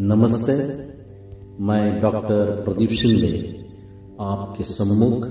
नमस्ते, 0.00 0.52
मैं 1.60 2.00
डॉक्टर 2.02 2.62
प्रदीप 2.64 2.90
शिंदे, 2.90 3.28
आपके 4.20 4.64
सम्मुख 4.64 5.26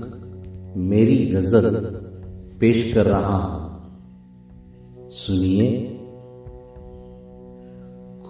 मेरी 0.76 1.16
गज़ल 1.26 1.76
पेश 2.60 2.92
कर 2.94 3.06
रहा 3.06 3.36
हूँ। 3.36 5.08
सुनिए। 5.08 5.68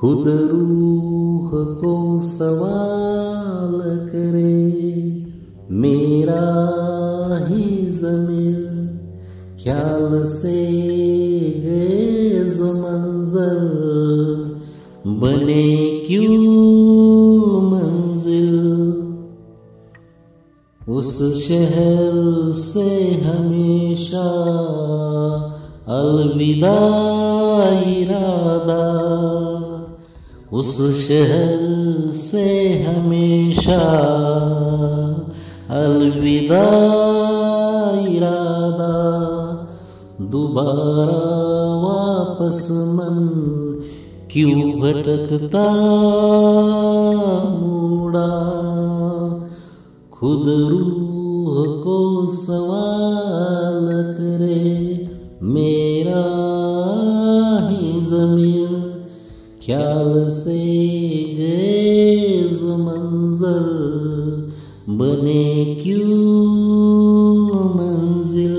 खुद 0.00 0.28
रूह 0.28 1.50
को 1.80 2.20
सवाल 2.20 3.80
करे, 4.08 4.70
मेरा 5.70 6.44
ही 7.48 7.86
जमीर 7.86 8.60
ख्याल 9.62 10.24
से 10.24 10.66
गए 11.60 12.44
जो 12.44 12.72
मंजर 12.72 13.86
बने 15.06 15.95
क्यों 16.06 17.62
मंजिल? 17.62 18.56
उस 20.88 21.44
शहर 21.48 22.12
से 22.52 23.14
हमेशा 23.14 24.28
अलविदा 25.88 26.76
इरादा। 27.80 28.86
उस 30.52 30.76
शहर 31.08 31.58
से 32.12 32.68
हमेशा 32.82 33.80
अलविदा 35.70 36.66
इरादा। 38.08 39.06
दोबारा 40.20 41.36
वापस 41.74 42.68
मन 42.70 43.65
क्यों 44.36 44.70
भटकता 44.80 45.72
मुड़ा 47.60 48.32
खुद 50.12 50.44
रूह 50.46 51.84
को 51.84 52.26
सवाल 52.26 53.86
करे, 54.18 55.08
मेरा 55.42 56.24
ही 57.70 58.00
जमीर 58.00 58.68
ख्याल 59.66 60.28
से 60.28 60.58
गए 61.38 62.42
मंजर, 62.76 63.64
बने 64.88 65.74
क्यों 65.82 66.24
मंजिल? 67.74 68.56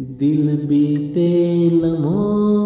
दिल 0.00 0.66
बीते 0.66 1.70
लम्हों 1.70 2.59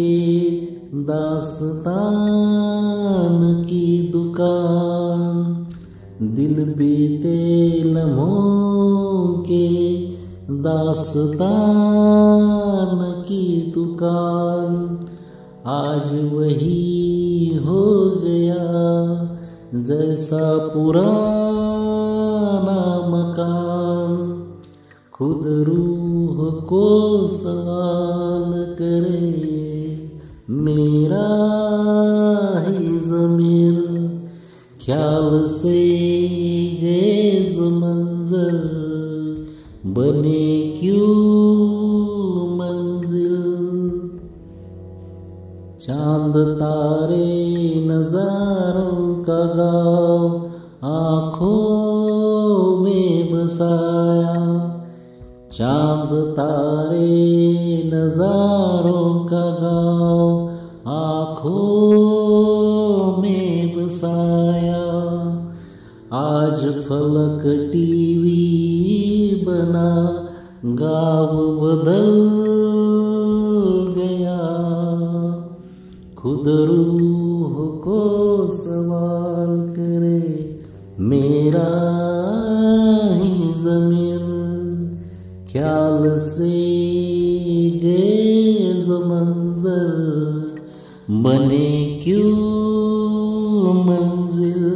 के 0.00 0.60
दास्तान 0.94 3.64
की 3.64 4.12
दुकान। 4.12 5.66
दिल 6.22 6.74
बीते 6.74 7.82
लम्हों 7.82 9.38
के 9.38 10.06
दास्तान 10.50 13.22
की 13.22 13.72
दुकान। 13.74 15.00
आज 15.66 16.32
वही 16.32 17.60
हो 17.66 18.20
गया 18.24 18.64
जैसा 19.74 20.58
पुराना 20.58 23.08
मकान। 23.08 24.44
खुद 25.14 25.42
रूह 25.46 26.50
को 26.50 27.28
सवाल 27.28 28.76
करे 28.78 29.57
मेरा 30.50 31.26
ही 32.68 33.00
जमीर 33.00 33.76
ख्याल 34.86 35.44
से 35.44 35.88
गेज 36.80 37.58
मंजर। 37.58 38.54
बने 39.86 40.76
क्यों 40.80 41.16
मंजिल? 42.56 43.34
चाँद 45.80 46.36
तारे 46.36 47.74
नजारों 47.88 49.24
का 49.24 49.44
गाँव, 49.44 50.50
आँखों 50.84 52.78
में 52.84 53.32
बसाया। 53.32 54.38
चाँद 55.52 56.26
तारे 56.30 57.82
नजारों 57.94 59.26
का 59.26 59.50
गाँव। 59.50 59.87
आज 66.58 66.64
फलक 66.64 67.42
टीवी 67.72 68.38
बना, 69.46 69.90
गाँव 70.78 71.34
बदल 71.58 72.08
गया। 73.98 74.38
खुद 76.16 76.48
रूह 76.48 77.54
को 77.84 78.00
सवाल 78.50 79.52
करे, 79.70 80.24
मेरा 81.00 81.70
ही 83.12 83.30
जमीर 83.62 84.26
ख्याल 85.52 86.16
से 86.18 86.50
गेज 87.84 88.88
मंजर, 89.06 89.94
बने 91.22 92.00
क्यों 92.04 92.34
मंजिल? 93.84 94.67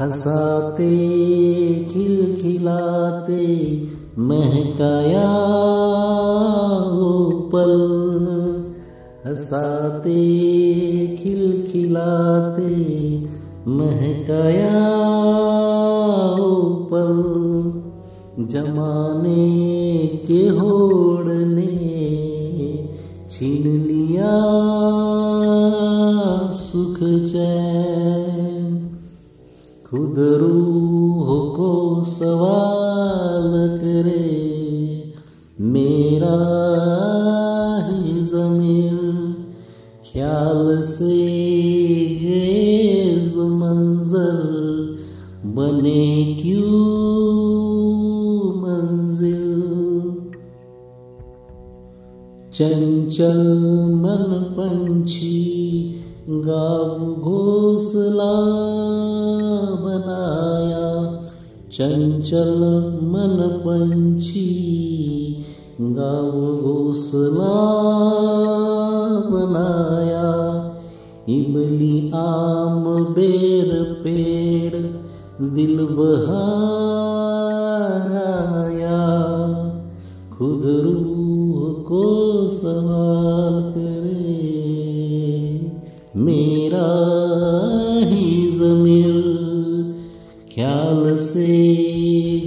हंसाते, 0.00 0.90
खिलखिलाते, 1.84 3.44
महकाया 4.18 5.28
वो 6.90 7.30
पल 7.54 7.74
हंसाते, 9.26 10.14
खिलखिलाते, 11.22 12.74
महकाया 13.68 14.80
वो 16.38 16.50
पल 16.92 17.22
जमाने 18.46 19.46
के 20.26 20.48
होड़ 20.48 21.32
ने 21.32 21.72
छीन 23.30 23.70
लिया 23.86 24.34
सुख 26.50 26.98
चैन। 27.32 28.13
खुद 29.94 30.14
रूह 30.18 31.26
को 31.56 32.04
सवाल 32.04 33.50
करे, 33.78 35.14
मेरा 35.60 36.38
ही 37.88 38.24
जमीर 38.24 38.98
ख्याल 40.12 40.82
से 40.82 41.16
गेज 42.22 43.36
मंजर, 43.36 44.40
बने 45.46 46.38
क्यों 46.42 46.74
मंजिल? 48.56 49.50
चंचल 52.52 53.38
मन 53.94 54.24
पंछी 54.56 55.44
गाव 56.28 56.98
घोसला 57.22 58.30
बनाया, 59.80 60.86
चंचल 61.72 62.60
मन 63.02 63.36
पंछी 63.64 64.46
गाव 65.80 66.32
घोसला 66.62 67.52
बनाया, 69.30 70.30
इमली 71.28 72.10
आम 72.14 72.84
बेर 73.10 73.70
पेड़ 74.04 74.76
दिल 75.46 75.76
बहाया 75.86 76.58
खुद 80.38 80.62
रूह 80.64 81.72
को 81.84 82.04
सवाल 82.48 83.03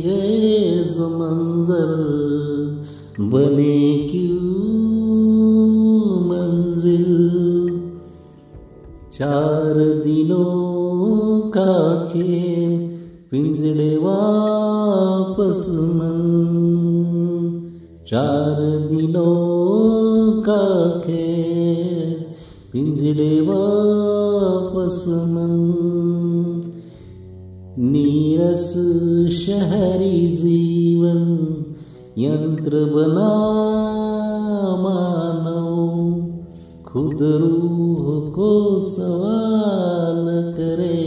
गए 0.05 0.83
जो 0.83 1.09
मंजर 1.09 2.17
बने 3.19 4.07
क्यों 4.11 4.57
मंजिल? 6.25 7.27
चार 9.13 9.73
दिनों 10.03 11.39
का 11.57 12.05
खेल 12.05 12.87
पिंजड़े 13.31 13.97
वापस 13.97 15.67
मन। 15.79 16.43
चार 18.07 18.87
दिनों 18.91 19.37
का 20.41 20.89
खेल 20.99 22.25
पिंजड़े 22.73 23.41
वापस 23.41 25.05
मन। 25.07 25.96
नीरस 27.79 28.73
शहरी 29.31 30.25
जीवन 30.35 31.19
यंत्र 32.17 32.79
बना 32.85 33.33
मानो 34.83 35.65
खुद 36.87 37.17
रूह 37.21 38.07
को 38.31 38.79
सवाल 38.79 40.25
करे, 40.57 41.03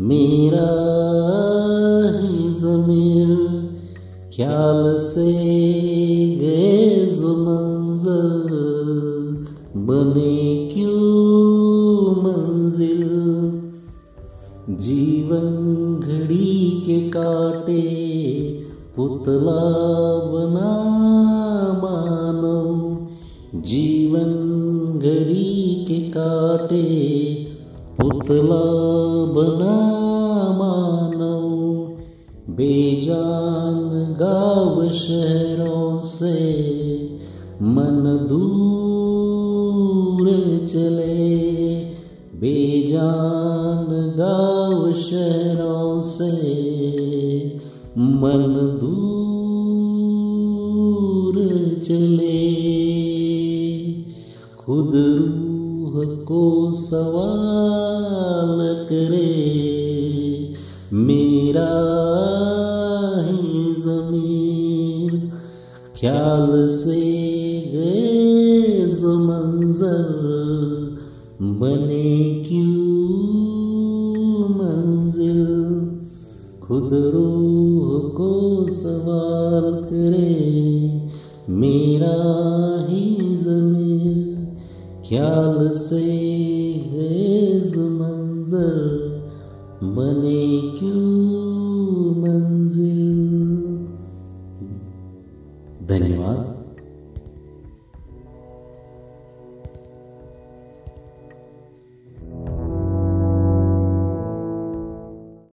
मेरा 0.00 0.68
ही 2.20 2.54
जमीर 2.54 3.34
ख्याल 4.36 4.96
से 4.98 5.55
जीवन 14.80 16.00
घड़ी 16.00 16.82
के 16.86 17.00
काटे, 17.10 17.82
पुतला 18.96 19.60
बना 20.32 20.72
मानो 21.82 22.60
जीवन 23.60 24.32
घड़ी 24.98 25.84
के 25.88 25.96
काटे, 25.96 26.84
पुतला 28.00 28.62
बना 29.34 29.76
मानो 30.52 31.34
बेजान 32.50 34.16
गाँव 34.20 34.88
शहरों 34.88 36.00
से 36.00 36.34
मन 37.62 38.26
दूर 38.28 38.65
बेजान 42.36 44.14
गाँव 44.18 44.92
शहरों 44.92 46.00
से 46.00 46.32
मन 47.98 48.78
दूर 48.80 48.96
चले। 51.84 52.46
खुद 54.64 54.92
रूह 54.94 56.24
को 56.24 56.72
सवाल 56.72 58.58
करे। 58.84 59.56
मेरा 60.92 61.72
ही 63.30 63.74
जमीर 63.74 65.32
ख्याल 66.00 66.66
से 66.66 67.00
गए 67.74 68.94
जो 68.94 69.14
मंजर। 69.18 70.75
बने 71.42 72.44
क्यों 72.48 72.74
मंजिल? 74.48 75.46
खुद 76.62 76.88
रूह 76.92 78.08
को 78.08 78.66
सवाल 78.70 79.84
करे, 79.84 81.08
मेरा 81.50 82.16
ही 82.88 83.36
जमीर 83.36 84.56
ख्याल 85.08 85.70
से 85.70 86.04
है 86.86 87.60
जो 87.60 87.88
मंजर 87.88 88.96
बने 89.82 90.78
क्यों 90.78 92.16
मंजिल? 92.16 93.76
धन्यवाद। 95.86 96.55